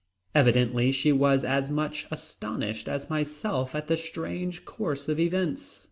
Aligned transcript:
Evidently 0.33 0.91
she 0.91 1.11
was 1.11 1.43
as 1.45 1.69
much 1.69 2.07
astonished 2.09 2.89
as 2.89 3.07
myself 3.07 3.75
at 3.75 3.85
the 3.85 3.95
strange 3.95 4.65
course 4.65 5.07
of 5.07 5.19
events. 5.19 5.79